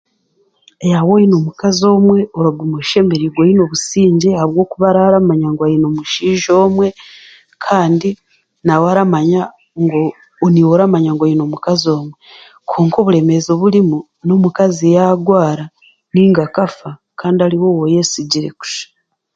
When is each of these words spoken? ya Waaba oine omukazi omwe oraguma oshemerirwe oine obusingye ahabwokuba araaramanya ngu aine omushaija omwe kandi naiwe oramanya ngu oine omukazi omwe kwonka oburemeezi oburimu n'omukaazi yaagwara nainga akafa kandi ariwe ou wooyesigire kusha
ya 0.91 0.99
Waaba 0.99 1.13
oine 1.17 1.35
omukazi 1.39 1.83
omwe 1.97 2.19
oraguma 2.37 2.75
oshemerirwe 2.81 3.39
oine 3.43 3.61
obusingye 3.63 4.29
ahabwokuba 4.35 4.85
araaramanya 4.87 5.47
ngu 5.49 5.61
aine 5.63 5.85
omushaija 5.91 6.51
omwe 6.65 6.87
kandi 7.65 8.09
naiwe 8.65 8.85
oramanya 10.73 11.09
ngu 11.13 11.23
oine 11.25 11.41
omukazi 11.45 11.87
omwe 11.99 12.13
kwonka 12.69 12.97
oburemeezi 12.99 13.49
oburimu 13.51 13.97
n'omukaazi 14.25 14.87
yaagwara 14.95 15.65
nainga 16.11 16.41
akafa 16.47 16.89
kandi 17.19 17.39
ariwe 17.41 17.65
ou 17.69 17.77
wooyesigire 17.79 18.49
kusha 18.59 18.85